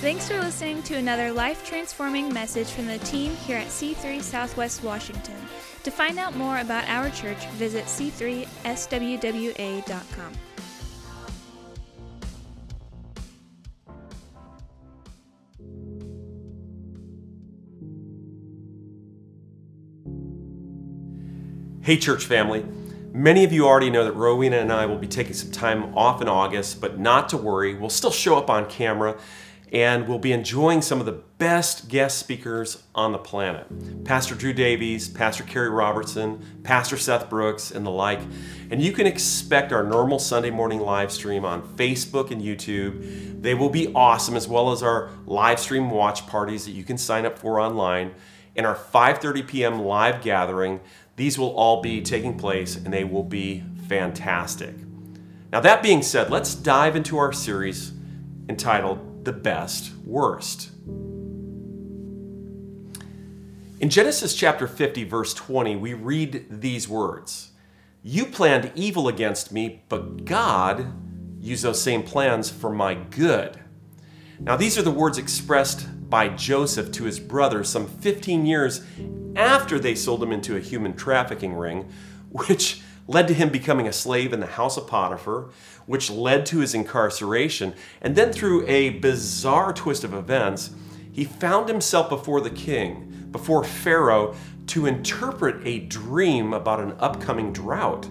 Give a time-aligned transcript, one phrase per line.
[0.00, 4.82] Thanks for listening to another life transforming message from the team here at C3 Southwest
[4.82, 5.36] Washington.
[5.82, 8.46] To find out more about our church, visit c3swwa.com.
[21.82, 22.64] Hey, church family.
[23.12, 26.22] Many of you already know that Rowena and I will be taking some time off
[26.22, 27.74] in August, but not to worry.
[27.74, 29.18] We'll still show up on camera
[29.72, 33.66] and we'll be enjoying some of the best guest speakers on the planet
[34.04, 38.20] Pastor Drew Davies, Pastor Kerry Robertson, Pastor Seth Brooks, and the like.
[38.70, 43.42] And you can expect our normal Sunday morning live stream on Facebook and YouTube.
[43.42, 46.98] They will be awesome, as well as our live stream watch parties that you can
[46.98, 48.14] sign up for online
[48.56, 49.80] and our 5:30 p.m.
[49.84, 50.80] live gathering.
[51.16, 54.74] These will all be taking place and they will be fantastic.
[55.52, 57.92] Now that being said, let's dive into our series
[58.48, 60.70] entitled The Best Worst.
[63.80, 67.50] In Genesis chapter 50 verse 20, we read these words.
[68.02, 70.92] You planned evil against me, but God
[71.38, 73.58] used those same plans for my good.
[74.38, 78.82] Now, these are the words expressed by Joseph to his brothers some 15 years
[79.36, 81.90] after they sold him into a human trafficking ring,
[82.30, 82.80] which
[83.10, 85.50] led to him becoming a slave in the house of Potiphar,
[85.84, 87.74] which led to his incarceration.
[88.00, 90.70] And then, through a bizarre twist of events,
[91.10, 94.36] he found himself before the king, before Pharaoh,
[94.68, 98.08] to interpret a dream about an upcoming drought.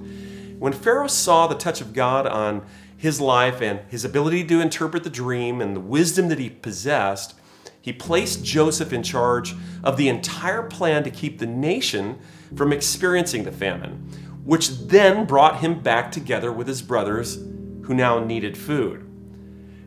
[0.60, 2.66] When Pharaoh saw the touch of God on
[2.98, 7.36] his life and his ability to interpret the dream and the wisdom that he possessed,
[7.80, 12.20] he placed Joseph in charge of the entire plan to keep the nation
[12.54, 14.10] from experiencing the famine,
[14.44, 17.36] which then brought him back together with his brothers
[17.84, 19.06] who now needed food.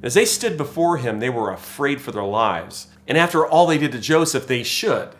[0.03, 2.89] As they stood before him, they were afraid for their lives.
[3.07, 5.11] And after all they did to Joseph, they should.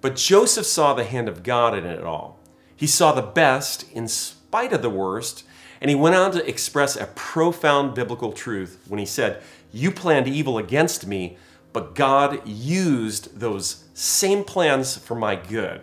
[0.00, 2.40] But Joseph saw the hand of God in it all.
[2.74, 5.44] He saw the best in spite of the worst,
[5.80, 10.28] and he went on to express a profound biblical truth when he said, You planned
[10.28, 11.36] evil against me,
[11.72, 15.80] but God used those same plans for my good.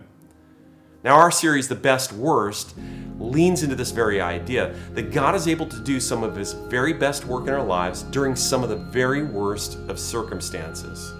[1.01, 2.75] Now, our series, The Best Worst,
[3.17, 6.91] leans into this very idea that God is able to do some of His very
[6.91, 11.13] best work in our lives during some of the very worst of circumstances.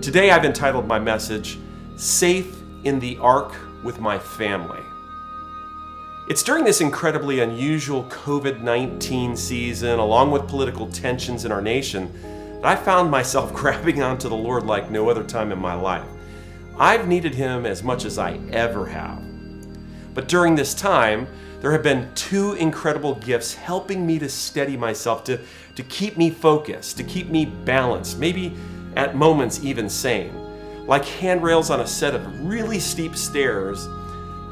[0.00, 1.58] Today, I've entitled my message,
[1.96, 4.80] Safe in the Ark with My Family.
[6.30, 12.10] It's during this incredibly unusual COVID 19 season, along with political tensions in our nation,
[12.62, 16.06] that I found myself grabbing onto the Lord like no other time in my life.
[16.78, 19.22] I've needed Him as much as I ever have.
[20.14, 21.26] But during this time,
[21.60, 25.40] there have been two incredible gifts helping me to steady myself, to,
[25.74, 28.54] to keep me focused, to keep me balanced, maybe
[28.94, 30.34] at moments even sane.
[30.86, 33.86] Like handrails on a set of really steep stairs,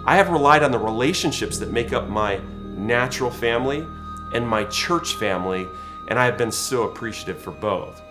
[0.06, 2.40] I have relied on the relationships that make up my
[2.76, 3.86] natural family
[4.34, 5.66] and my church family,
[6.08, 8.02] and I have been so appreciative for both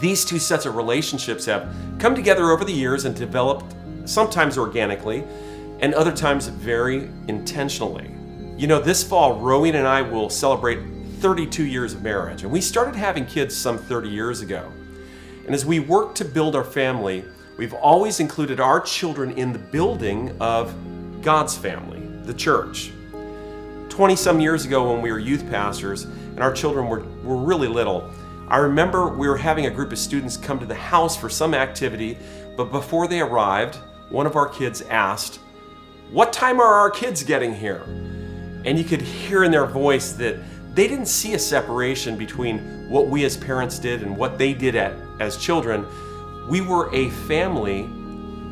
[0.00, 5.24] these two sets of relationships have come together over the years and developed sometimes organically
[5.80, 8.10] and other times very intentionally.
[8.56, 10.78] You know, this fall, Rowena and I will celebrate
[11.20, 14.70] 32 years of marriage, and we started having kids some 30 years ago.
[15.46, 17.24] And as we work to build our family,
[17.56, 20.72] we've always included our children in the building of
[21.22, 22.92] God's family, the church.
[23.88, 27.68] 20 some years ago, when we were youth pastors and our children were, were really
[27.68, 28.10] little,
[28.52, 31.54] I remember we were having a group of students come to the house for some
[31.54, 32.18] activity,
[32.54, 33.76] but before they arrived,
[34.10, 35.40] one of our kids asked,
[36.10, 37.80] What time are our kids getting here?
[38.66, 40.36] And you could hear in their voice that
[40.74, 44.76] they didn't see a separation between what we as parents did and what they did
[44.76, 45.86] at, as children.
[46.50, 47.84] We were a family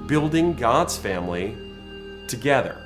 [0.06, 1.58] building God's family
[2.26, 2.78] together.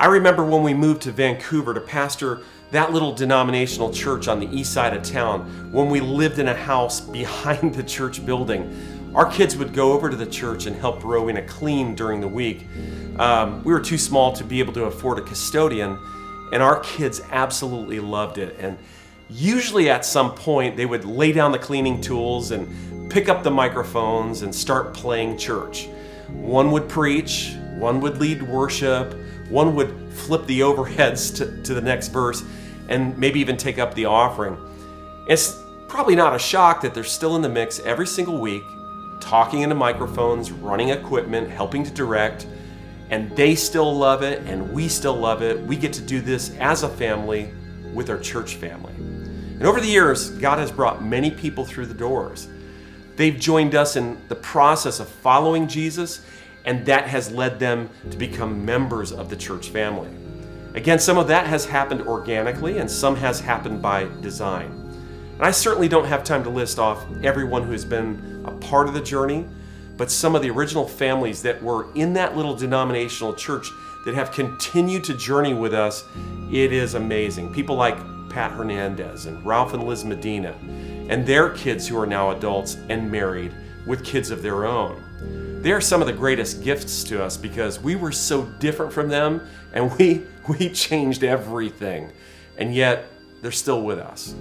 [0.00, 2.40] I remember when we moved to Vancouver to pastor
[2.74, 6.54] that little denominational church on the east side of town, when we lived in a
[6.54, 11.04] house behind the church building, our kids would go over to the church and help
[11.04, 12.66] Rowena clean during the week.
[13.16, 15.96] Um, we were too small to be able to afford a custodian,
[16.52, 18.56] and our kids absolutely loved it.
[18.58, 18.76] And
[19.30, 23.52] usually at some point, they would lay down the cleaning tools and pick up the
[23.52, 25.86] microphones and start playing church.
[26.28, 29.14] One would preach, one would lead worship,
[29.48, 32.42] one would flip the overheads to, to the next verse
[32.88, 34.56] and maybe even take up the offering.
[35.28, 38.64] It's probably not a shock that they're still in the mix every single week,
[39.20, 42.46] talking into microphones, running equipment, helping to direct,
[43.10, 45.60] and they still love it and we still love it.
[45.60, 47.52] We get to do this as a family
[47.92, 48.92] with our church family.
[48.94, 52.48] And over the years, God has brought many people through the doors.
[53.16, 56.26] They've joined us in the process of following Jesus,
[56.64, 60.10] and that has led them to become members of the church family.
[60.74, 64.72] Again, some of that has happened organically, and some has happened by design.
[65.34, 68.88] And I certainly don't have time to list off everyone who has been a part
[68.88, 69.46] of the journey,
[69.96, 73.70] but some of the original families that were in that little denominational church
[74.04, 76.04] that have continued to journey with us,
[76.50, 77.52] it is amazing.
[77.52, 77.96] People like
[78.28, 80.56] Pat Hernandez and Ralph and Liz Medina,
[81.08, 83.54] and their kids who are now adults and married
[83.86, 85.03] with kids of their own.
[85.64, 89.08] They are some of the greatest gifts to us because we were so different from
[89.08, 92.12] them and we, we changed everything.
[92.58, 93.06] And yet,
[93.40, 94.34] they're still with us.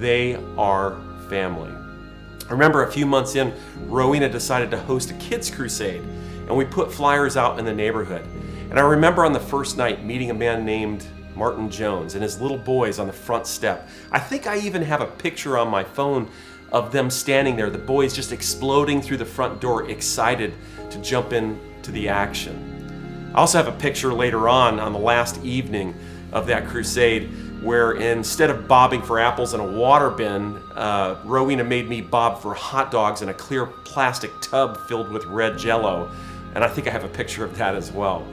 [0.00, 1.70] They are family.
[1.70, 3.54] I remember a few months in,
[3.86, 8.26] Rowena decided to host a kids' crusade, and we put flyers out in the neighborhood.
[8.68, 12.40] And I remember on the first night meeting a man named Martin Jones and his
[12.40, 13.88] little boys on the front step.
[14.10, 16.28] I think I even have a picture on my phone
[16.72, 20.54] of them standing there, the boys just exploding through the front door, excited
[20.90, 23.30] to jump into the action.
[23.34, 25.94] I also have a picture later on, on the last evening
[26.32, 27.30] of that crusade,
[27.62, 32.40] where instead of bobbing for apples in a water bin, uh, Rowena made me bob
[32.40, 36.10] for hot dogs in a clear plastic tub filled with red jello.
[36.54, 38.26] And I think I have a picture of that as well.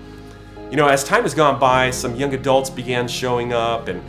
[0.70, 4.02] You know, as time has gone by, some young adults began showing up and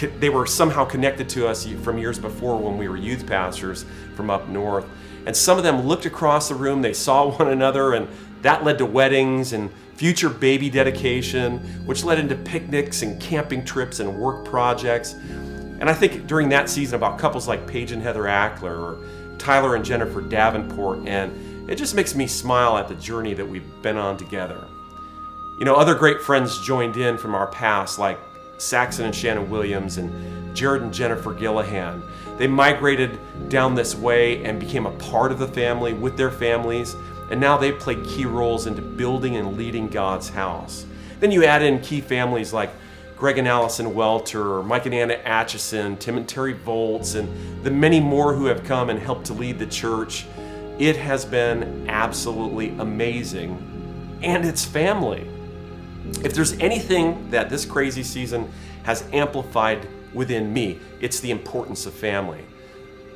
[0.00, 4.30] they were somehow connected to us from years before when we were youth pastors from
[4.30, 4.86] up north.
[5.26, 8.08] And some of them looked across the room, they saw one another, and
[8.42, 14.00] that led to weddings and future baby dedication, which led into picnics and camping trips
[14.00, 15.12] and work projects.
[15.12, 19.76] And I think during that season about couples like Paige and Heather Ackler or Tyler
[19.76, 23.96] and Jennifer Davenport, and it just makes me smile at the journey that we've been
[23.96, 24.66] on together.
[25.58, 28.18] You know, other great friends joined in from our past, like
[28.60, 32.02] Saxon and Shannon Williams and Jared and Jennifer Gillahan.
[32.38, 33.18] They migrated
[33.48, 36.94] down this way and became a part of the family with their families,
[37.30, 40.86] and now they play key roles into building and leading God's house.
[41.20, 42.70] Then you add in key families like
[43.16, 47.28] Greg and Allison Welter, Mike and Anna Atchison, Tim and Terry Volts, and
[47.62, 50.26] the many more who have come and helped to lead the church.
[50.78, 55.29] It has been absolutely amazing, and it's family.
[56.24, 58.50] If there's anything that this crazy season
[58.84, 62.44] has amplified within me, it's the importance of family.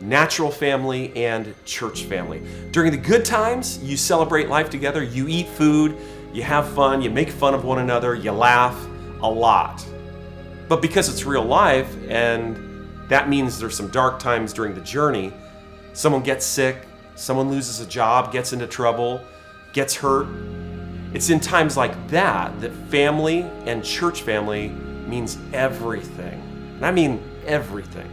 [0.00, 2.42] Natural family and church family.
[2.70, 5.96] During the good times, you celebrate life together, you eat food,
[6.32, 8.76] you have fun, you make fun of one another, you laugh
[9.22, 9.84] a lot.
[10.68, 15.32] But because it's real life, and that means there's some dark times during the journey,
[15.92, 19.22] someone gets sick, someone loses a job, gets into trouble,
[19.72, 20.26] gets hurt,
[21.14, 26.40] it's in times like that that family and church family means everything.
[26.74, 28.10] And I mean everything.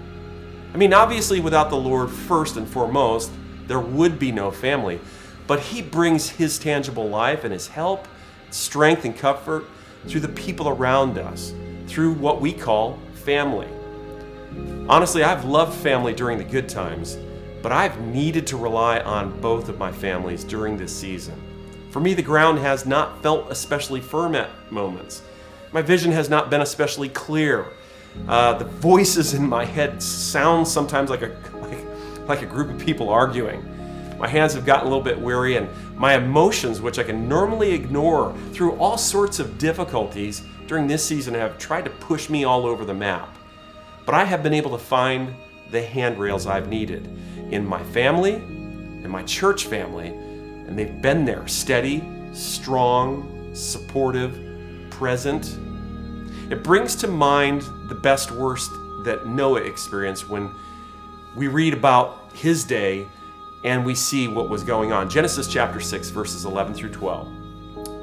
[0.73, 3.31] I mean, obviously, without the Lord first and foremost,
[3.67, 4.99] there would be no family.
[5.47, 8.07] But He brings His tangible life and His help,
[8.51, 9.65] strength, and comfort
[10.07, 11.53] through the people around us,
[11.87, 13.67] through what we call family.
[14.87, 17.17] Honestly, I've loved family during the good times,
[17.61, 21.50] but I've needed to rely on both of my families during this season.
[21.91, 25.21] For me, the ground has not felt especially firm at moments.
[25.73, 27.65] My vision has not been especially clear.
[28.29, 32.79] Uh, the voices in my head sound sometimes like a, like, like a group of
[32.79, 33.65] people arguing.
[34.17, 35.67] My hands have gotten a little bit weary, and
[35.97, 41.33] my emotions, which I can normally ignore through all sorts of difficulties during this season,
[41.33, 43.35] have tried to push me all over the map.
[44.05, 45.33] But I have been able to find
[45.71, 47.09] the handrails I've needed
[47.49, 50.13] in my family, in my church family,
[50.71, 52.01] and they've been there steady,
[52.31, 54.39] strong, supportive,
[54.89, 55.57] present.
[56.49, 58.71] It brings to mind the best worst
[59.03, 60.49] that Noah experienced when
[61.35, 63.05] we read about his day
[63.65, 65.09] and we see what was going on.
[65.09, 67.27] Genesis chapter 6, verses 11 through 12.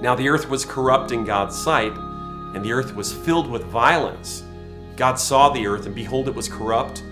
[0.02, 4.44] Now the earth was corrupt in God's sight, and the earth was filled with violence.
[4.94, 7.02] God saw the earth, and behold, it was corrupt,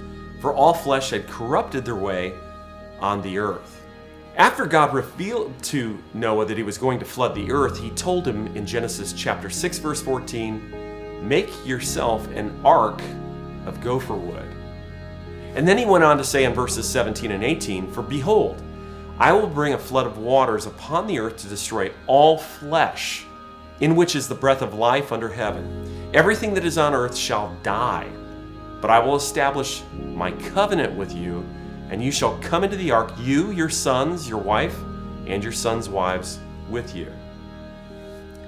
[0.43, 2.35] for all flesh had corrupted their way
[3.01, 3.76] on the earth.
[4.37, 8.29] After God revealed to Noah that he was going to flood the earth, he told
[8.29, 13.01] him in Genesis chapter 6 verse 14, "Make yourself an ark
[13.65, 14.45] of gopher wood."
[15.55, 18.61] And then he went on to say in verses 17 and 18, "For behold,
[19.19, 23.25] I will bring a flood of waters upon the earth to destroy all flesh,
[23.81, 26.11] in which is the breath of life under heaven.
[26.13, 28.09] Everything that is on earth shall die,
[28.83, 29.83] but I will establish
[30.15, 31.43] my covenant with you."
[31.91, 34.77] And you shall come into the ark, you, your sons, your wife,
[35.27, 36.39] and your sons' wives
[36.69, 37.13] with you.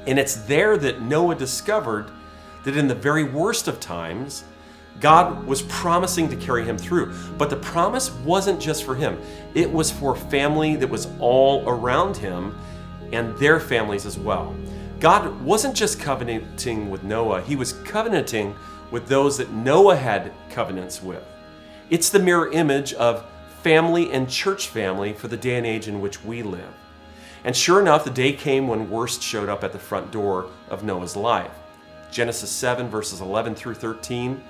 [0.07, 2.11] And it's there that Noah discovered
[2.65, 4.45] that in the very worst of times,
[5.01, 7.15] God was promising to carry him through.
[7.37, 9.21] But the promise wasn't just for him,
[9.55, 12.59] it was for family that was all around him
[13.13, 14.55] and their families as well.
[15.01, 18.55] God wasn't just covenanting with Noah, he was covenanting
[18.91, 21.23] with those that Noah had covenants with.
[21.91, 23.25] It's the mirror image of
[23.63, 26.75] family and church family for the day and age in which we live.
[27.45, 30.85] And sure enough, the day came when worst showed up at the front door of
[30.85, 31.53] Noah's life.
[32.11, 34.43] Genesis 7, verses 11 through 13.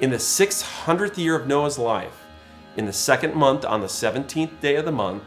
[0.00, 2.24] In the 600th year of Noah's life,
[2.76, 5.24] in the second month, on the 17th day of the month,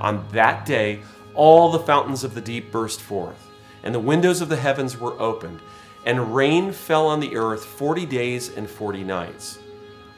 [0.00, 1.02] on that day,
[1.34, 3.48] all the fountains of the deep burst forth,
[3.84, 5.60] and the windows of the heavens were opened,
[6.04, 9.60] and rain fell on the earth 40 days and 40 nights.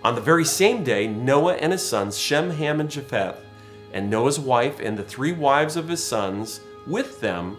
[0.05, 3.37] On the very same day, Noah and his sons, Shem, Ham, and Japheth,
[3.93, 7.57] and Noah's wife and the three wives of his sons with them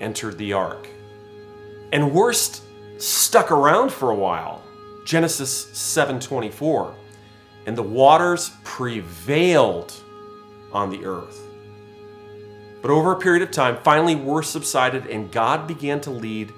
[0.00, 0.88] entered the ark.
[1.92, 2.62] And worst
[2.98, 4.62] stuck around for a while.
[5.04, 6.94] Genesis 7:24.
[7.66, 9.92] And the waters prevailed
[10.72, 11.40] on the earth.
[12.80, 16.52] But over a period of time, finally worst subsided and God began to lead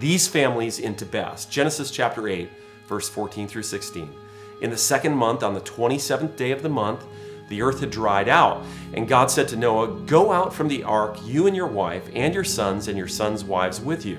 [0.00, 1.50] these families into best.
[1.50, 2.50] Genesis chapter 8,
[2.88, 4.12] verse 14 through 16.
[4.60, 7.04] In the second month, on the 27th day of the month,
[7.48, 8.64] the earth had dried out.
[8.92, 12.34] And God said to Noah, Go out from the ark, you and your wife, and
[12.34, 14.18] your sons, and your sons' wives with you.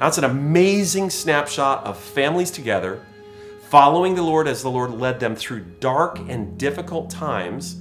[0.00, 3.04] Now, it's an amazing snapshot of families together,
[3.68, 7.80] following the Lord as the Lord led them through dark and difficult times.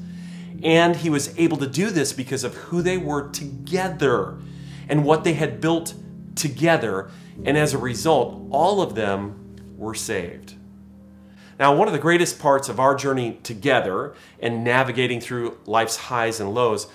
[0.63, 4.37] And he was able to do this because of who they were together
[4.87, 5.93] and what they had built
[6.35, 7.11] together.
[7.43, 10.55] And as a result, all of them were saved.
[11.57, 16.39] Now, one of the greatest parts of our journey together and navigating through life's highs
[16.39, 16.87] and lows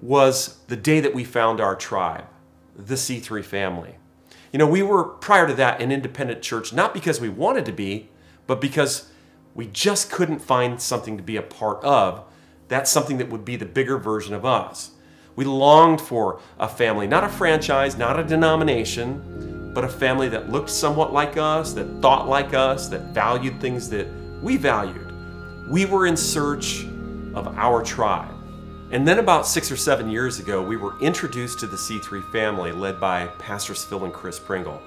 [0.00, 2.26] was the day that we found our tribe,
[2.76, 3.96] the C3 family.
[4.52, 7.72] You know, we were prior to that an independent church, not because we wanted to
[7.72, 8.08] be,
[8.46, 9.10] but because
[9.54, 12.24] we just couldn't find something to be a part of.
[12.68, 14.92] That's something that would be the bigger version of us.
[15.34, 20.50] We longed for a family, not a franchise, not a denomination, but a family that
[20.50, 24.06] looked somewhat like us, that thought like us, that valued things that
[24.40, 25.12] we valued.
[25.68, 26.84] We were in search
[27.34, 28.30] of our tribe.
[28.92, 32.70] And then, about six or seven years ago, we were introduced to the C3 family
[32.70, 34.80] led by Pastors Phil and Chris Pringle.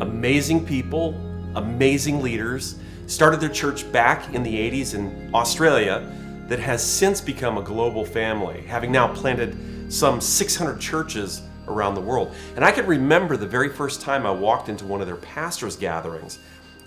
[0.00, 1.14] Amazing people,
[1.56, 6.08] amazing leaders, started their church back in the 80s in Australia
[6.46, 9.56] that has since become a global family, having now planted
[9.92, 12.34] some 600 churches around the world.
[12.56, 15.76] And I can remember the very first time I walked into one of their pastors'
[15.76, 16.38] gatherings.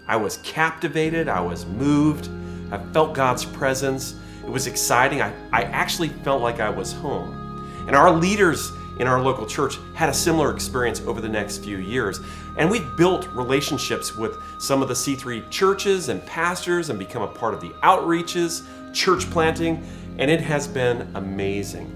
[0.07, 2.29] I was captivated, I was moved,
[2.71, 4.15] I felt God's presence.
[4.43, 5.21] It was exciting.
[5.21, 7.39] I, I actually felt like I was home.
[7.87, 11.77] And our leaders in our local church had a similar experience over the next few
[11.77, 12.19] years.
[12.57, 17.27] And we've built relationships with some of the C3 churches and pastors and become a
[17.27, 18.63] part of the outreaches,
[18.93, 19.85] church planting,
[20.17, 21.91] and it has been amazing.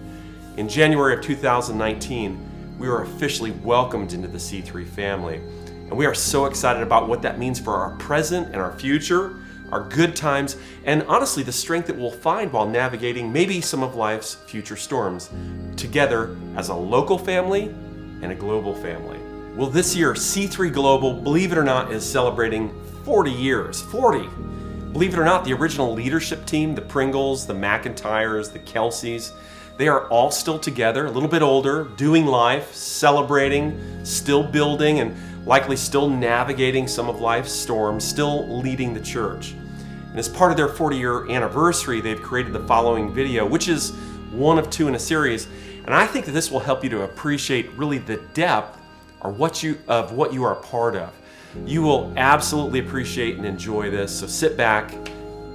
[0.58, 2.47] In January of 2019,
[2.78, 5.36] we are officially welcomed into the C3 family.
[5.36, 9.36] And we are so excited about what that means for our present and our future,
[9.72, 13.96] our good times, and honestly, the strength that we'll find while navigating maybe some of
[13.96, 15.30] life's future storms
[15.76, 17.64] together as a local family
[18.22, 19.20] and a global family.
[19.56, 22.72] Well, this year, C3 Global, believe it or not, is celebrating
[23.04, 23.82] 40 years.
[23.82, 24.30] 40!
[24.94, 29.32] Believe it or not, the original leadership team, the Pringles, the McIntyres, the Kelseys,
[29.78, 35.16] they are all still together, a little bit older, doing life, celebrating, still building, and
[35.46, 39.54] likely still navigating some of life's storms, still leading the church.
[40.10, 43.92] And as part of their 40 year anniversary, they've created the following video, which is
[44.32, 45.48] one of two in a series.
[45.86, 48.80] And I think that this will help you to appreciate really the depth
[49.22, 51.14] or what you, of what you are a part of.
[51.66, 54.20] You will absolutely appreciate and enjoy this.
[54.20, 54.92] So sit back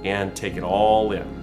[0.03, 1.42] and take it all in.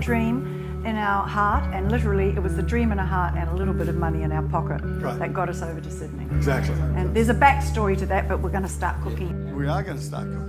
[0.00, 3.54] Dream in our heart, and literally it was the dream in our heart and a
[3.54, 5.18] little bit of money in our pocket right.
[5.18, 6.24] that got us over to Sydney.
[6.34, 6.74] Exactly.
[6.96, 9.54] And there's a backstory to that, but we're going to start cooking.
[9.54, 10.46] We are going to start cooking.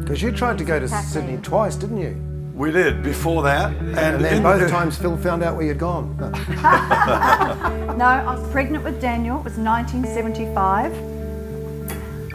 [0.00, 2.16] Because you tried to go to Sydney twice, didn't you?
[2.54, 6.16] We did before that, and, And then both times Phil found out where you'd gone.
[8.00, 9.38] No, I was pregnant with Daniel.
[9.40, 10.92] It was 1975.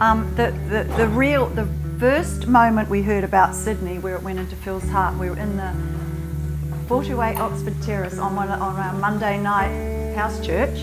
[0.00, 1.66] Um, the, the, the real, the
[1.98, 5.56] first moment we heard about Sydney, where it went into Phil's heart, we were in
[5.56, 5.74] the
[6.88, 10.78] 48 Oxford Terrace on, one, on our Monday night house church,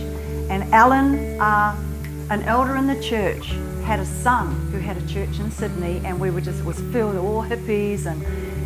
[0.49, 1.75] and Alan, uh,
[2.31, 3.51] an elder in the church,
[3.83, 6.79] had a son who had a church in Sydney, and we were just it was
[6.91, 8.23] filled with all hippies, and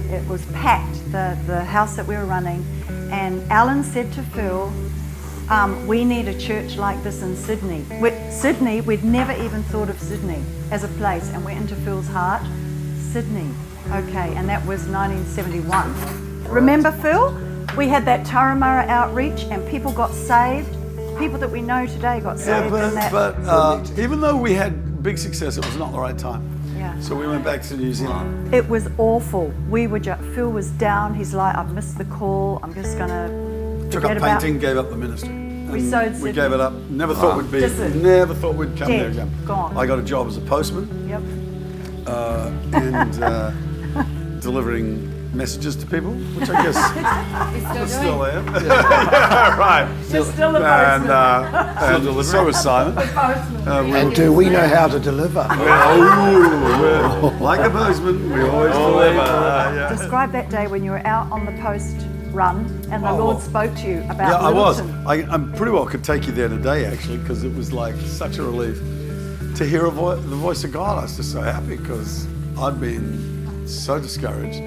[0.09, 2.65] it was packed the the house that we were running,
[3.11, 4.71] and Alan said to Phil,
[5.49, 7.85] um, we need a church like this in Sydney.
[8.01, 12.07] we Sydney, we'd never even thought of Sydney as a place, and we're into Phil's
[12.07, 12.41] heart.
[13.11, 13.49] Sydney,
[13.91, 16.43] okay, and that was 1971.
[16.45, 17.35] Remember, Phil?
[17.77, 20.69] We had that Turramurra outreach, and people got saved.
[21.17, 23.11] People that we know today got Yeah, saved but, in that.
[23.11, 26.43] but uh, even though we had big success, it was not the right time.
[26.75, 26.99] Yeah.
[26.99, 28.53] So we went back to New Zealand.
[28.53, 29.51] It was awful.
[29.69, 31.15] We were just, Phil was down.
[31.15, 32.59] He's like, I've missed the call.
[32.63, 33.29] I'm just gonna
[33.91, 35.29] Took forget up about painting, gave up the ministry.
[35.29, 36.31] We And sowed We Sydney.
[36.33, 36.73] gave it up.
[36.89, 37.59] Never thought we'd be.
[37.59, 39.11] Just a- Never thought we'd come there Dead.
[39.11, 39.31] again.
[39.45, 39.75] Gone.
[39.77, 41.21] I got a job as a postman Yep.
[42.07, 43.51] uh, and uh,
[44.39, 48.45] delivering messages to people, which I guess I still am.
[48.65, 49.87] yeah, right.
[50.09, 51.11] Just still a And, postman.
[51.11, 51.77] uh,
[52.07, 52.97] and so was Simon.
[52.97, 55.45] Uh, we And do we know how to deliver?
[55.49, 59.17] Oh, like a postman, we always deliver.
[59.17, 59.89] Yeah.
[59.95, 61.97] Describe that day when you were out on the post
[62.37, 62.57] run
[62.91, 64.41] and the Oh, Lord spoke to you about it.
[64.41, 64.79] Yeah, I was.
[65.05, 68.37] I, I'm pretty well could take you there today, actually, because it was like such
[68.37, 68.77] a relief
[69.57, 70.99] to hear a vo- the voice of God.
[70.99, 72.27] I was just so happy because
[72.59, 74.59] I'd been so discouraged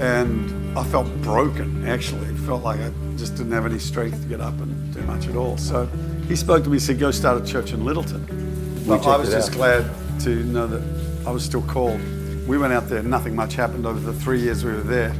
[0.00, 2.26] and I felt broken, actually.
[2.28, 5.26] It felt like I just didn't have any strength to get up and do much
[5.26, 5.56] at all.
[5.56, 5.86] So
[6.28, 8.86] he spoke to me, and said, Go start a church in Lyttelton.
[8.86, 9.56] But I was just out.
[9.56, 10.82] glad to know that
[11.26, 12.00] I was still called.
[12.46, 15.14] We went out there, nothing much happened over the three years we were there.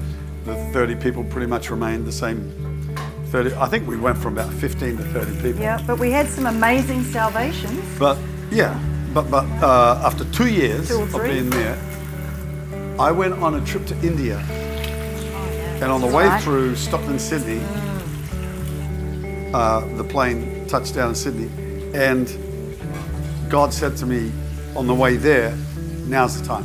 [0.44, 2.50] The 30 people pretty much remained the same
[3.26, 3.55] 30.
[3.55, 5.61] I think we went from about 15 to 30 people.
[5.61, 7.81] Yeah, but we had some amazing salvations.
[7.98, 8.18] But
[8.50, 8.79] yeah,
[9.14, 11.79] but but uh, after two years Two of being there,
[12.98, 16.42] I went on a trip to India, Oh, and on the way right.
[16.42, 17.61] through Stockton, Sydney,
[19.55, 21.50] uh, the plane touched down in Sydney,
[21.94, 22.29] and
[23.48, 24.33] God said to me
[24.74, 25.55] on the way there,
[26.09, 26.64] "Now's the time."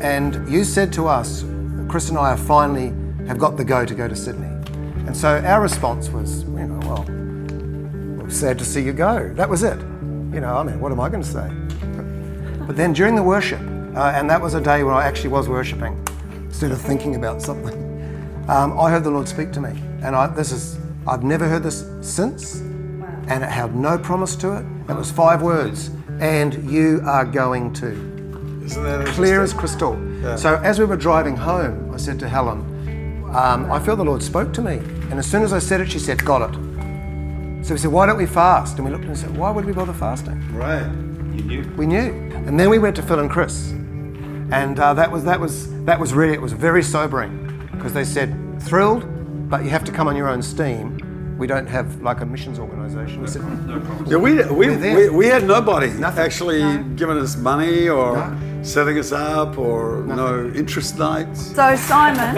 [0.00, 1.44] And you said to us,
[1.88, 2.88] Chris and I finally
[3.26, 4.46] have got the go to go to Sydney.
[5.06, 7.04] And so our response was, you know, well,
[8.18, 9.32] we're sad to see you go.
[9.34, 9.78] That was it.
[9.78, 11.48] You know, I mean, what am I going to say?
[12.66, 13.60] But then during the worship,
[13.96, 15.98] uh, and that was a day when I actually was worshipping
[16.44, 17.74] instead of thinking about something,
[18.48, 19.70] um, I heard the Lord speak to me.
[20.02, 22.56] And I, this is, I've never heard this since,
[23.28, 24.66] and it had no promise to it.
[24.90, 28.07] It was five words, and you are going to
[28.72, 29.98] Isn't that clear as crystal.
[30.22, 30.36] Yeah.
[30.36, 32.60] So as we were driving home, I said to Helen,
[33.34, 34.76] um, I feel the Lord spoke to me.
[35.10, 37.64] And as soon as I said it, she said, Got it.
[37.64, 38.76] So we said, Why don't we fast?
[38.76, 40.38] And we looked at it and said, Why would we bother fasting?
[40.54, 40.86] Right.
[41.34, 41.72] You knew.
[41.76, 42.12] We knew.
[42.46, 43.70] And then we went to Phil and Chris.
[44.50, 48.04] And uh, that was that was that was really it was very sobering because they
[48.04, 49.04] said thrilled,
[49.50, 51.36] but you have to come on your own steam.
[51.38, 53.20] We don't have like a missions organisation.
[53.20, 53.42] We said,
[54.08, 56.24] Yeah, we, we, we, we had nobody Nothing.
[56.24, 58.47] actually giving us money or No.
[58.62, 61.54] Setting us up or no interest nights.
[61.54, 62.36] So, Simon,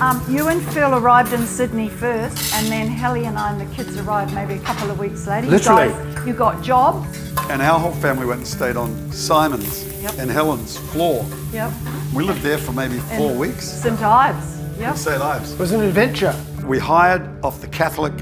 [0.00, 3.74] um, you and Phil arrived in Sydney first, and then Helly and I and the
[3.74, 5.46] kids arrived maybe a couple of weeks later.
[5.46, 5.88] You Literally.
[5.88, 7.06] guys- You got jobs.
[7.50, 10.14] And our whole family went and stayed on Simon's Yep.
[10.18, 11.24] and Helen's floor.
[11.52, 11.70] Yep.
[12.14, 13.66] We lived there for maybe four And weeks.
[13.68, 14.00] St.
[14.02, 14.58] Ives.
[14.78, 14.96] Yep.
[14.96, 15.20] St.
[15.22, 15.52] Ives.
[15.52, 16.34] it was an adventure.
[16.66, 18.12] We hired off the Catholic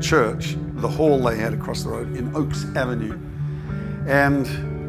[0.00, 3.16] church the hall they had across the road in Oaks Avenue.
[4.06, 4.46] And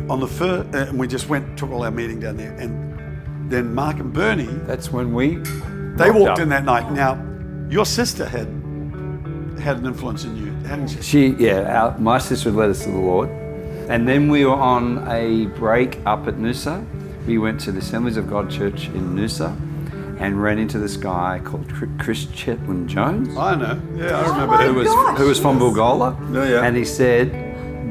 [0.09, 2.53] on the first, uh, and we just went, took all our meeting down there.
[2.53, 5.35] And then Mark and Bernie, That's when we.
[5.97, 6.39] they walked up.
[6.39, 6.91] in that night.
[6.91, 7.23] Now,
[7.69, 8.47] your sister had
[9.59, 11.01] had an influence in you, hadn't she?
[11.01, 13.29] She, yeah, our, my sister led us to the Lord.
[13.89, 16.85] And then we were on a break up at Noosa.
[17.25, 19.55] We went to the Assemblies of God Church in Noosa
[20.19, 21.67] and ran into this guy called
[21.99, 23.81] Chris Chetwin Jones, I know.
[23.95, 24.75] Yeah, I oh remember who him.
[24.75, 26.17] was, who was from Bilgola.
[26.33, 26.63] Yeah, yeah.
[26.65, 27.31] And he said,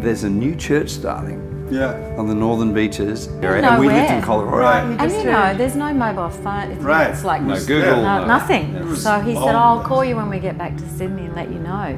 [0.03, 1.94] There's a new church starting Yeah.
[2.18, 3.29] on the northern beaches.
[3.42, 4.61] area." know and we lived in Collaroy.
[4.61, 4.83] Right.
[5.00, 6.70] And you heard- know, there's no mobile phone.
[6.72, 7.11] It's, Right.
[7.11, 7.96] it's like No was- Google.
[8.03, 8.18] yeah.
[8.20, 8.94] no, nothing.
[8.96, 11.50] So he all said, I'll call you when we get back to Sydney and let
[11.50, 11.96] you know.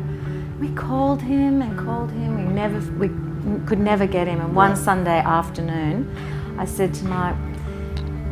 [0.61, 2.37] We called him and called him.
[2.47, 3.11] We never, we
[3.67, 4.41] could never get him.
[4.41, 6.09] And one Sunday afternoon,
[6.59, 7.35] I said to Mike,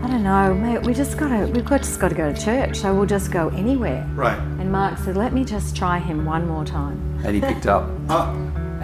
[0.03, 0.83] I don't know, mate.
[0.83, 2.77] We just gotta, we've got just got to go to church.
[2.79, 4.07] So we'll just go anywhere.
[4.15, 4.39] Right.
[4.39, 6.99] And Mark said, let me just try him one more time.
[7.25, 7.91] And he picked up.
[8.11, 8.35] Ah,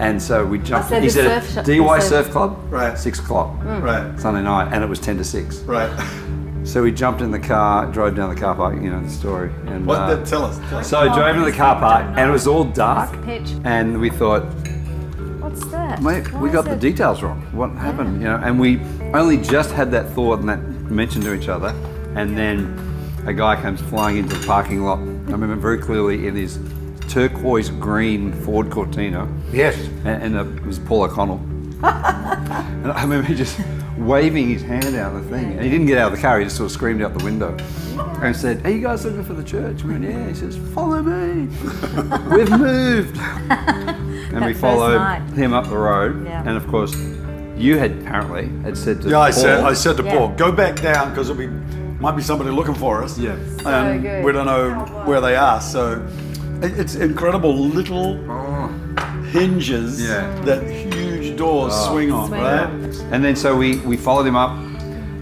[0.01, 0.89] And so we jumped.
[0.89, 2.97] said he the said, surf shop- Dee Why surf- Surf Club, Right.
[2.97, 4.19] six o'clock, Right.
[4.19, 5.59] Sunday night, and it was ten to six.
[5.59, 5.89] Right.
[6.63, 8.75] So we jumped in the car, drove down the car park.
[8.81, 9.51] You know the story.
[9.67, 9.99] And What?
[9.99, 10.59] uh, the- tell us.
[10.69, 13.09] Tell so I drove into the car park, and it was all dark.
[13.25, 13.53] Pitch.
[13.63, 14.43] And we thought,
[15.39, 16.01] What's that?
[16.01, 17.41] mate, Why we is got the it- details wrong.
[17.51, 18.21] What happened?
[18.21, 18.79] You know, and we
[19.13, 20.59] only just had that thought and that
[20.89, 21.73] mention to each other,
[22.15, 22.73] and then
[23.27, 24.97] a guy comes flying into the parking lot.
[24.99, 26.57] I remember very clearly in his
[27.11, 29.75] turquoise green Ford Cortina, Yes.
[30.05, 31.37] and, and it was Paul O'Connell.
[31.83, 33.59] and I remember just
[33.97, 36.39] waving his hand out the thing, and he didn't get out of the car.
[36.39, 37.57] He just sort of screamed out the window
[38.21, 41.01] and said, "Are you guys looking for the church?" We went, "Yeah." He says, "Follow
[41.01, 41.47] me.
[42.35, 43.17] We've moved."
[44.33, 45.21] and we followed night.
[45.33, 46.43] him up the road, Yeah.
[46.47, 46.95] and of course,
[47.57, 50.15] you had apparently had said to Yeah, I said, I said to Yeah.
[50.17, 51.47] Paul, go back down because it'll be
[51.99, 53.17] might be somebody looking for us.
[53.19, 53.35] Yeah.
[53.65, 54.23] and good.
[54.23, 54.73] we don't know
[55.05, 55.59] where they are.
[55.61, 56.30] So it-
[56.63, 58.67] it's incredible little oh.
[59.31, 60.29] hinges Yeah.
[60.45, 61.91] that huge doors oh.
[61.91, 62.63] swing on, Swing right?
[62.63, 62.83] on.
[63.13, 64.57] And then so we, we followed him up,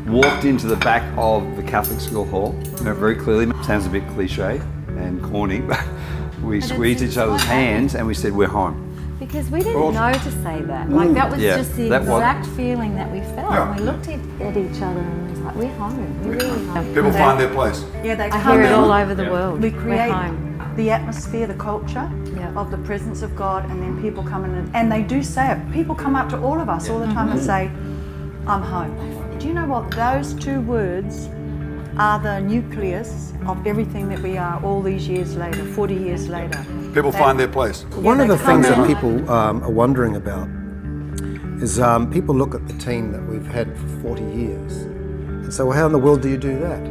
[0.08, 2.60] walked into the back of the Catholic school hall.
[2.78, 5.82] You know, very clearly, sounds a bit cliche and corny, but
[6.43, 8.86] we it's- squeezed each other's what hands and we said, We're home.
[9.19, 10.89] Because we didn't know to say that.
[10.89, 13.52] Like that was Yeah, just the that was- exact feeling that we felt.
[13.52, 13.69] Yeah.
[13.71, 16.23] And we looked at, at each other and it was like, we're home.
[16.25, 16.86] We're really home.
[16.93, 17.84] People They- find their place.
[18.04, 19.32] Yeah, they I come hear it all over the Yeah.
[19.32, 19.62] world.
[19.62, 20.49] We We're create home.
[20.75, 22.53] The atmosphere, the culture Yeah.
[22.55, 25.51] of the presence of God, and then people come in and, and they do say
[25.51, 25.71] it.
[25.71, 27.69] People come up to all of us all the time and say,
[28.47, 29.38] I'm home.
[29.39, 29.91] Do you know what?
[29.91, 31.29] Those two words
[31.97, 36.63] are the nucleus of everything that we are all these years later, 40 years later.
[36.93, 37.86] People They- find their place.
[37.95, 40.47] One of the things come that people um, are wondering about
[41.62, 45.63] is um, people look at the team that we've had for 40 years and say,
[45.63, 46.82] well, how in the world do you do that?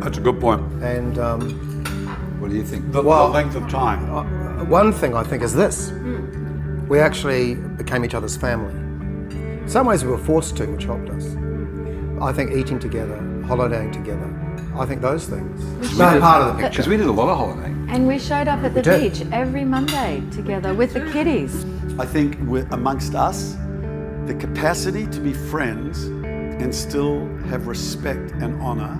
[0.00, 0.62] That's a good point.
[0.82, 1.65] And um,
[2.38, 2.92] What do you think?
[2.92, 4.10] The, Well- the length of time.
[4.10, 5.92] uh, one thing I think is this
[6.88, 8.74] we actually became each other's family.
[8.74, 11.26] In some ways, we were forced to, which helped us.
[12.22, 14.32] I think eating together, holidaying together,
[14.76, 15.98] I think those things.
[15.98, 16.68] No part of the picture.
[16.70, 17.88] Because we did a lot of holidaying.
[17.90, 19.12] And we showed up at the did.
[19.14, 21.64] beach every Monday together with the kiddies.
[21.98, 23.56] I think with, amongst us,
[24.26, 28.96] the capacity to be friends and still have respect and honor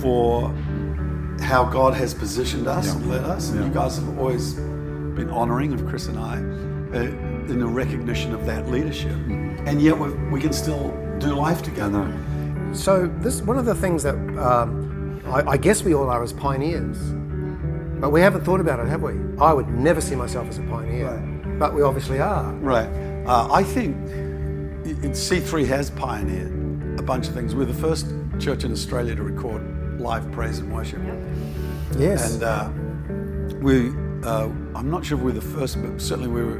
[0.00, 0.54] for
[1.42, 3.50] how God has positioned us and led us.
[3.50, 6.36] And you guys have always been honoring of Chris and I
[6.96, 9.12] uh, in the recognition of that leadership.
[9.12, 12.10] And yet we, we can still do life together.
[12.72, 16.32] So this one of the things that um, I, I guess we all are as
[16.32, 16.98] pioneers,
[18.00, 19.14] but we haven't thought about it, have we?
[19.38, 21.18] I would never see myself as a pioneer,
[21.58, 22.52] but we obviously are.
[22.54, 22.88] Right.
[23.26, 23.96] Uh, I think
[24.84, 27.54] C3 has pioneered a bunch of things.
[27.54, 28.06] We're the first
[28.40, 29.62] church in Australia to record
[30.02, 31.00] live praise and worship.
[31.96, 32.34] Yes.
[32.34, 32.70] And uh,
[33.58, 33.90] we,
[34.24, 36.58] uh, I'm not sure if we're the first, but certainly we were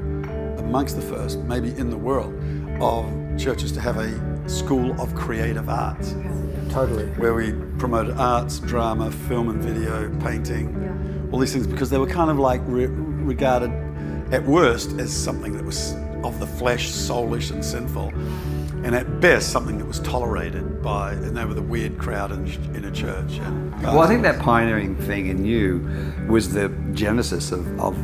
[0.59, 2.33] amongst the first, maybe in the world,
[2.81, 3.05] of
[3.39, 6.13] churches to have a school of creative arts
[6.71, 7.07] totally.
[7.13, 12.07] where we promoted arts, drama, film and video, painting, all these things because they were
[12.07, 13.71] kind of like re- regarded
[14.33, 18.13] at worst as something that was of the flesh, soulish and sinful,
[18.85, 22.47] and at best something that was tolerated by, and they were the weird crowd in,
[22.75, 23.33] in a church.
[23.39, 25.87] And, uh, Well, I think that pioneering thing in you
[26.29, 27.97] was the genesis of, of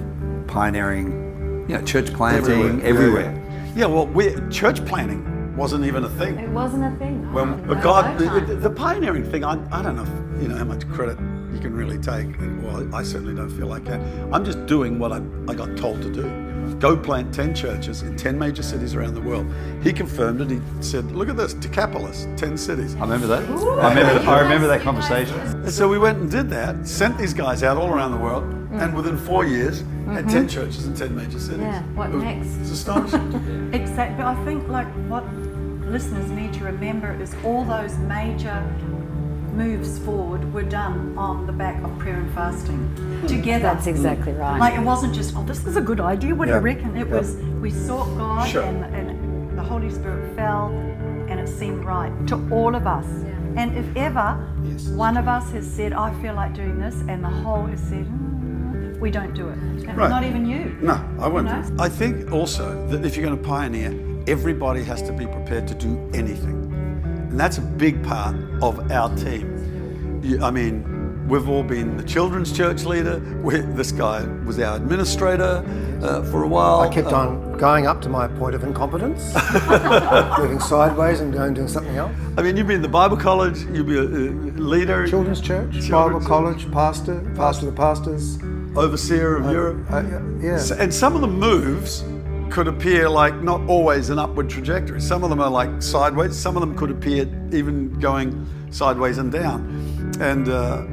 [0.46, 3.34] pioneering, you know, church planting everywhere.
[3.74, 6.38] Yeah, well, we, church planting wasn't even a thing.
[6.38, 7.32] It wasn't a thing.
[7.32, 10.48] Well, but oh, God, the, the- the pioneering thing, I, I don't know, if, you
[10.48, 11.18] know, how much credit
[11.52, 12.28] you can really take.
[12.62, 14.00] Well, I certainly don't feel like that.
[14.32, 16.24] I'm just doing what I, I got told to do.
[16.74, 19.46] Go plant 10 churches in 10 major cities around the world.
[19.82, 20.50] He confirmed it.
[20.50, 22.94] He said, look at this, Decapolis, 10 cities.
[22.96, 23.42] I remember that.
[23.48, 24.30] I remember.
[24.30, 25.38] I remember that conversation.
[25.40, 28.44] And so we went and did that, sent these guys out all around the world,
[28.44, 28.82] mm.
[28.82, 30.28] and within four years, had mm-hmm.
[30.28, 31.60] 10 churches in 10 major cities.
[31.60, 32.56] Yeah, what It was- next?
[32.56, 33.70] It's astonishing.
[33.74, 34.24] Exactly.
[34.24, 35.24] I think like what
[35.88, 38.62] listeners need to remember is all those major
[39.58, 42.80] moves forward were done on the back of prayer and fasting
[43.26, 43.64] together.
[43.64, 44.58] That's exactly right.
[44.58, 46.32] Like it wasn't just, oh, this is a good idea.
[46.34, 46.58] What do Yeah.
[46.58, 46.96] you reckon?
[46.96, 47.16] It Yeah.
[47.18, 48.62] was we sought God Sure.
[48.62, 50.68] and, and the Holy Spirit fell,
[51.28, 53.06] and it seemed right to all of us.
[53.56, 54.28] And if ever
[54.94, 58.06] one of us has said, I feel like doing this, and the whole has said,
[58.06, 59.58] "Mm," we don't do it.
[59.88, 60.08] And Right.
[60.08, 60.76] Not even you.
[60.80, 61.66] No, I wouldn't.
[61.66, 61.82] You know?
[61.82, 63.92] I think also that if you're going to pioneer,
[64.28, 66.67] everybody has to be prepared to do anything.
[67.30, 69.54] And that's a big part of our team.
[70.42, 73.18] I mean, we've all been the children's church leader.
[73.42, 75.64] We, this guy was our administrator
[76.02, 76.80] uh, for a while.
[76.80, 79.34] I kept Uh, on going up to my point of incompetence,
[80.38, 82.12] moving sideways and going doing something else.
[82.36, 85.06] I mean, you've been in the Bible college, you've been a uh, leader.
[85.06, 86.28] Children's church, Children's Bible church.
[86.28, 88.38] college, pastor, pastor of the pastors,
[88.76, 89.90] overseer of Europe.
[89.90, 90.02] Uh,
[90.40, 90.60] yeah.
[90.78, 92.02] And some of the moves
[92.50, 95.00] could appear like not always an upward trajectory.
[95.00, 96.36] Some of them are like sideways.
[96.36, 99.60] Some of them could appear even going sideways and down.
[100.20, 100.84] And uh,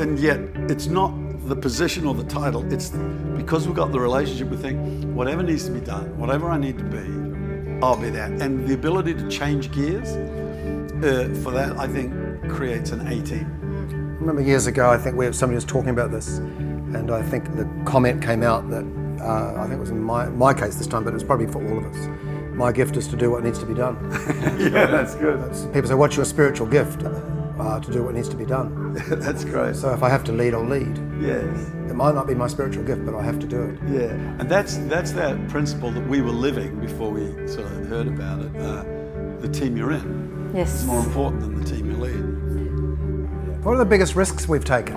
[0.00, 1.12] and yet it's not
[1.46, 2.70] the position or the title.
[2.72, 2.90] It's
[3.36, 4.48] because we've got the relationship.
[4.48, 8.30] We think whatever needs to be done, whatever I need to be, I'll be that.
[8.42, 10.08] And the ability to change gears
[11.04, 12.12] uh, for that, I think,
[12.48, 13.46] creates an A team.
[13.60, 17.56] I remember years ago, I think where somebody was talking about this, and I think
[17.56, 18.84] the comment came out that
[19.24, 21.64] uh, I think it was in my, my case this time, but it's probably for
[21.66, 22.08] all of us.
[22.54, 23.96] My gift is to do what needs to be done.
[24.60, 25.40] Yeah, that's good.
[25.72, 28.94] People say, "What's your spiritual gift?" Uh, to do what needs to be done.
[29.08, 29.76] that's great.
[29.76, 30.98] So if I have to lead, I'll lead.
[31.20, 31.44] Yes.
[31.88, 33.78] It might not be my spiritual gift, but I have to do it.
[33.88, 34.10] Yeah,
[34.40, 38.40] and that's that's that principle that we were living before we sort of heard about
[38.40, 38.56] it.
[38.56, 38.84] Uh,
[39.40, 40.80] the team you're in Yes.
[40.80, 43.64] is more important than the team you lead.
[43.64, 44.96] What are the biggest risks we've taken?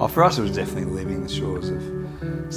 [0.00, 1.79] Oh, for us, it was definitely leaving the shores of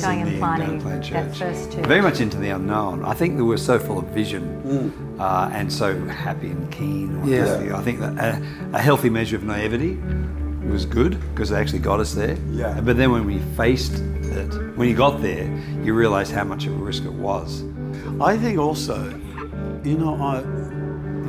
[0.01, 1.86] Going and and planning going that first church.
[1.86, 3.06] Very much into the unknown.
[3.06, 4.43] I think that we're so full of vision
[5.19, 7.17] uh, and so happy and keen.
[7.21, 7.43] on Yeah.
[7.45, 7.73] this.
[7.73, 8.41] I think that a,
[8.73, 9.97] a healthy measure of naivety
[10.69, 12.38] was good because it actually got us there.
[12.51, 12.79] Yeah.
[12.82, 15.45] But then when we faced it, when you got there,
[15.84, 17.63] you realised how much of a risk it was.
[18.19, 18.97] I think also,
[19.84, 20.41] you know, I,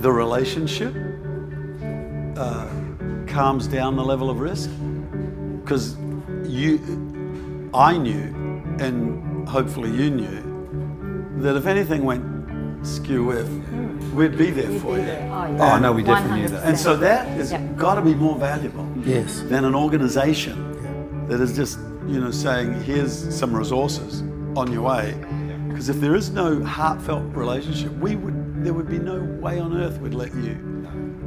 [0.00, 0.94] the relationship
[2.36, 2.66] uh,
[3.26, 4.70] calms down the level of risk
[5.62, 5.96] because
[6.44, 6.78] you,
[7.74, 8.32] I knew,
[8.80, 12.24] and hopefully you knew, that if anything went
[12.86, 13.48] skew with,
[14.14, 15.10] we'd be there for you.
[15.60, 16.64] Oh, no, we definitely knew that.
[16.64, 17.76] And so that has Yep.
[17.76, 19.42] got to be more valuable Yes.
[19.48, 24.22] than an organization that is just, you know, saying, here's some resources
[24.56, 25.14] on your way.
[25.68, 29.76] Because if there is no heartfelt relationship, we would, there would be no way on
[29.76, 30.56] earth we'd let you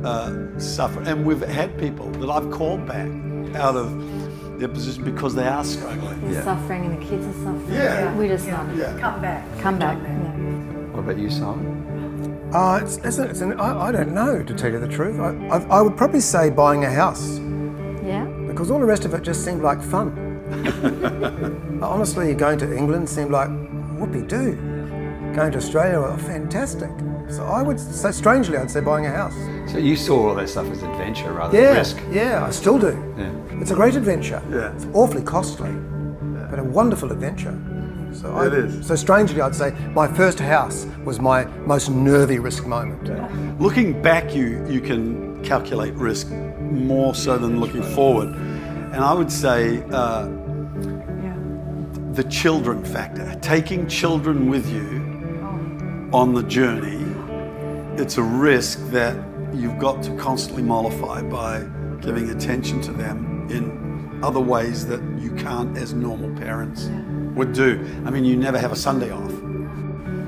[0.05, 1.01] uh, suffer.
[1.01, 3.09] And we've had people that I've called back
[3.55, 3.91] out of
[4.59, 6.19] their position because they are struggling.
[6.21, 6.43] They're Yeah.
[6.43, 7.71] suffering and the kids are suffering.
[7.73, 8.15] Yeah.
[8.17, 8.67] We just know.
[8.75, 8.97] Yeah.
[8.99, 9.43] Come back.
[9.59, 9.97] Come back.
[9.97, 10.37] Come back.
[10.37, 10.93] Yeah.
[10.93, 12.49] What about you, Simon?
[12.53, 15.19] Uh, it's, it's, it's an, I, I don't know, to tell you the truth.
[15.19, 17.39] I, I, I would probably say buying a house
[18.03, 18.25] Yeah.
[18.47, 20.23] because all the rest of it just seemed like fun.
[21.81, 23.49] Honestly, going to England seemed like
[23.97, 24.55] whoopee doo.
[25.35, 26.89] Going to Australia, well, fantastic.
[27.29, 29.35] So I would say, strangely, I'd say buying a house.
[29.71, 31.97] So you saw all that stuff as adventure rather Yeah, than risk.
[32.11, 32.93] yeah, I still do.
[33.17, 33.59] Yeah.
[33.61, 34.41] It's a great adventure.
[34.49, 34.73] Yeah.
[34.73, 35.71] It's awfully costly,
[36.49, 37.53] but a wonderful adventure.
[38.13, 38.87] So I, It is.
[38.87, 43.05] So strangely, I'd say my first house was my most nervy risk moment.
[43.07, 43.29] Yeah.
[43.59, 46.29] Looking back, you, you can calculate risk
[46.61, 48.29] more so than looking forward.
[48.29, 50.27] And I would say uh,
[52.13, 56.95] the children factor, taking children with you on the journey,
[57.97, 59.15] it's a risk that
[59.53, 61.65] you've got to constantly mollify by
[62.01, 66.89] giving attention to them in other ways that you can't as normal parents
[67.35, 67.79] would do.
[68.05, 69.31] I mean, you never have a Sunday off.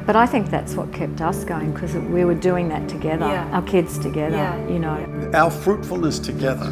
[0.05, 3.47] But I think that's what kept us going because we were doing that together, Yeah.
[3.51, 4.67] our kids together, Yeah.
[4.67, 4.97] you know.
[5.33, 6.71] Our fruitfulness together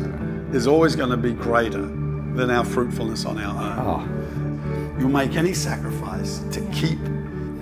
[0.52, 1.86] is always going to be greater
[2.34, 3.88] than our fruitfulness on our own.
[3.88, 4.04] Oh,
[5.00, 6.98] You'll make any sacrifice to keep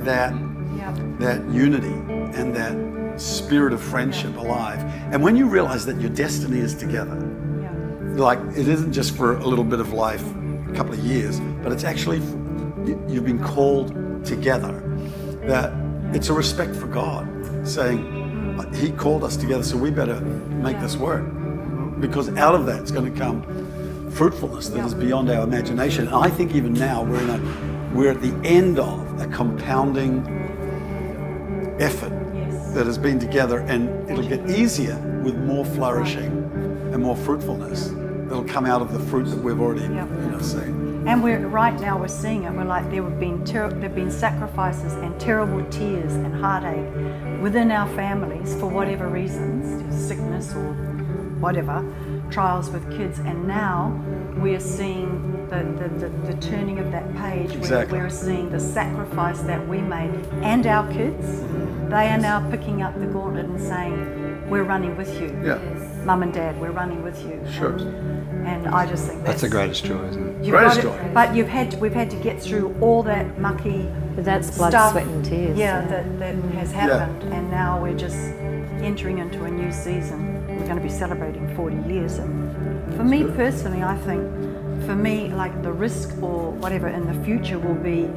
[0.06, 0.34] that
[0.78, 0.93] Yeah.
[1.19, 1.93] that unity
[2.34, 2.74] and that
[3.17, 4.80] spirit of friendship alive.
[5.12, 7.17] And when you realize that your destiny is together,
[7.62, 7.69] Yeah.
[8.15, 10.23] like it isn't just for a little bit of life,
[10.69, 12.21] a couple of years, but it's actually
[12.86, 14.84] you- you've been called together.
[15.47, 15.71] That
[16.13, 17.28] it's a respect for God,
[17.63, 20.19] saying uh, He called us together, so we better
[20.62, 21.23] make this work.
[21.99, 23.43] Because out of that is going to come
[24.12, 26.08] fruitfulness that is beyond our imagination.
[26.08, 27.39] And I think even now we're in a
[27.93, 30.25] we're at the end of a compounding
[31.80, 32.12] effort
[32.75, 36.27] that has been together, and it'll get easier with more flourishing
[36.93, 37.91] and more fruitfulness
[38.27, 40.05] that'll come out of the fruit that we've already Yeah.
[40.23, 41.03] you know seen.
[41.07, 42.51] And we're right now we're seeing it.
[42.51, 47.41] We're like there have been ter- there have been sacrifices and terrible tears and heartache
[47.41, 49.63] within our families for whatever reasons,
[49.95, 50.73] sickness or
[51.39, 51.81] whatever,
[52.29, 53.19] trials with kids.
[53.19, 53.97] And now
[54.38, 57.94] we're seeing the, the, the, the turning of that page Exactly.
[57.98, 61.41] where we're seeing the sacrifice that we made and our kids.
[61.89, 65.60] They are now picking up the gauntlet and saying, "We're running with you, Yeah.
[66.04, 66.60] mum and dad.
[66.60, 67.74] We're running with you." Sure.
[67.74, 70.46] And, and I just think that's the greatest joy, isn't it?
[70.46, 71.13] You've Greatest got it, joy.
[71.13, 74.72] But you've had to, we've had to get through all that mucky But that's blood,
[74.72, 74.91] stuff.
[74.91, 75.58] sweat, and tears.
[75.58, 78.18] Yeah, that, that has happened, and now we're just
[78.82, 80.46] entering into a new season.
[80.48, 84.22] We're going to be celebrating 40 years, and for me personally, I think,
[84.86, 88.10] for me, like the risk or whatever in the future will be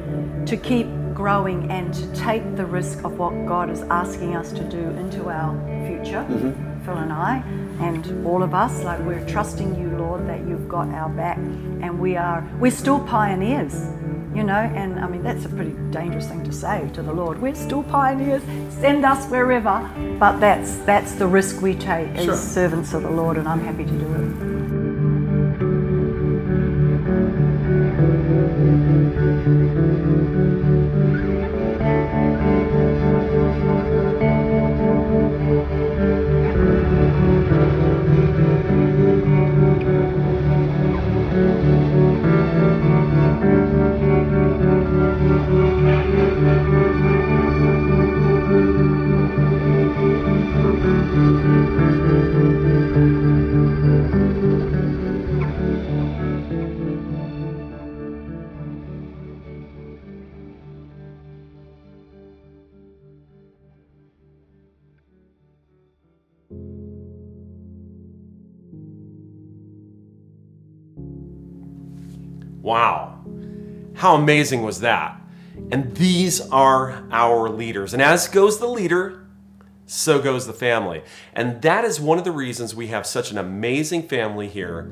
[0.45, 4.63] to keep growing and to take the risk of what God is asking us to
[4.63, 5.53] do into our
[5.87, 6.85] future, mm-hmm.
[6.85, 7.43] Phil and I,
[7.81, 8.83] and all of us.
[8.83, 12.99] Like we're trusting you, Lord, that you've got our back, and we are we're still
[13.01, 13.73] pioneers,
[14.33, 14.63] you know.
[14.75, 17.41] And I mean that's a pretty dangerous thing to say to the Lord.
[17.41, 18.43] We're still pioneers.
[18.79, 22.35] Send us wherever, but that's that's the risk we take as Sure.
[22.35, 24.78] servants of the Lord, and I'm happy to do it.
[29.49, 29.88] Thank you.
[72.69, 73.17] Wow.
[73.95, 75.19] How amazing was that?
[75.71, 77.93] And these are our leaders.
[77.93, 79.25] And as goes the leader,
[79.87, 81.01] so goes the family.
[81.33, 84.91] And that is one of the reasons we have such an amazing family here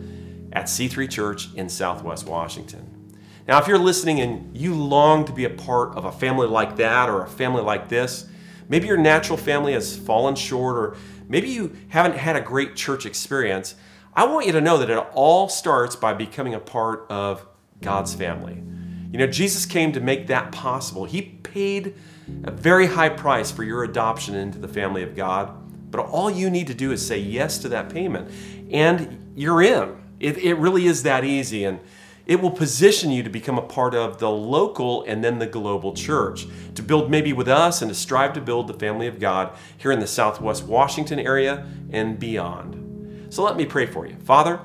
[0.54, 3.16] at C3 Church in Southwest Washington.
[3.48, 6.78] Now, if you're listening and you long to be a part of a family like
[6.78, 8.28] that or a family like this,
[8.68, 10.98] maybe your natural family has fallen short or
[11.30, 13.76] maybe you haven't had a great church experience,
[14.16, 17.46] I want you to know that it all starts by becoming a part of
[17.82, 18.64] God's family.
[19.12, 21.06] You know, Jesus came to make that possible.
[21.06, 21.96] He paid
[22.44, 25.52] a very high price for your adoption into the family of God.
[25.92, 28.30] But all you need to do is say yes to that payment,
[28.72, 29.96] and you're in.
[30.20, 31.64] It, it really is that easy.
[31.64, 31.80] And
[32.26, 35.94] it will position you to become a part of the local and then the global
[35.94, 39.56] church, to build maybe with us and to strive to build the family of God
[39.78, 43.34] here in the Southwest Washington area and beyond.
[43.34, 44.18] So let me pray for you.
[44.26, 44.60] Father,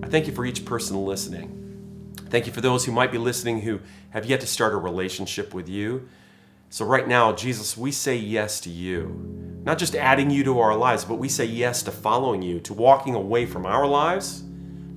[0.00, 1.57] I thank you for each person listening.
[2.30, 5.54] Thank you for those who might be listening who have yet to start a relationship
[5.54, 6.08] with you.
[6.70, 9.60] So, right now, Jesus, we say yes to you.
[9.64, 12.74] Not just adding you to our lives, but we say yes to following you, to
[12.74, 14.44] walking away from our lives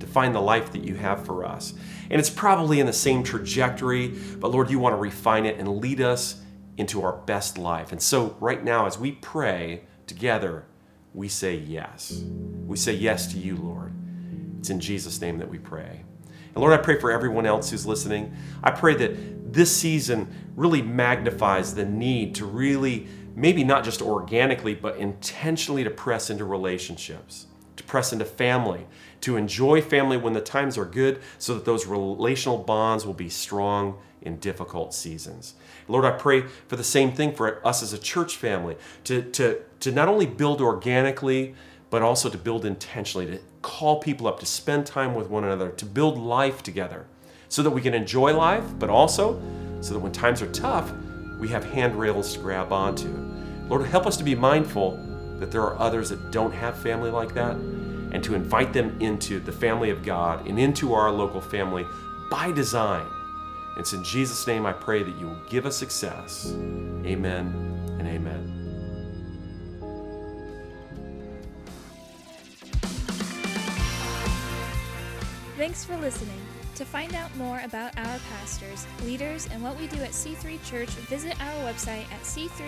[0.02, 1.72] to find the life that you have for us.
[2.10, 5.78] And it's probably in the same trajectory, but Lord, you want to refine it and
[5.78, 6.42] lead us
[6.76, 7.92] into our best life.
[7.92, 10.64] And so, right now, as we pray together,
[11.14, 12.22] we say yes.
[12.66, 13.92] We say yes to you, Lord.
[14.58, 16.02] It's in Jesus' name that we pray.
[16.54, 18.34] And Lord, I pray for everyone else who's listening.
[18.62, 24.74] I pray that this season really magnifies the need to really, maybe not just organically,
[24.74, 28.86] but intentionally to press into relationships, to press into family,
[29.22, 33.28] to enjoy family when the times are good, so that those relational bonds will be
[33.28, 35.54] strong in difficult seasons.
[35.88, 39.60] Lord, I pray for the same thing for us as a church family, to, to,
[39.80, 41.54] to not only build organically,
[41.92, 45.68] but also to build intentionally, to call people up, to spend time with one another,
[45.68, 47.04] to build life together,
[47.50, 49.38] so that we can enjoy life, but also
[49.82, 50.90] so that when times are tough,
[51.38, 53.08] we have handrails to grab onto.
[53.68, 54.96] Lord, help us to be mindful
[55.38, 59.38] that there are others that don't have family like that, and to invite them into
[59.38, 61.84] the family of God and into our local family
[62.30, 63.06] by design.
[63.76, 66.54] It's in Jesus' name I pray that you will give us success.
[67.04, 68.61] Amen and amen.
[75.62, 76.40] Thanks for listening.
[76.74, 80.88] To find out more about our pastors, leaders, and what we do at C3 Church,
[80.88, 82.62] visit our website at c3swwa.com.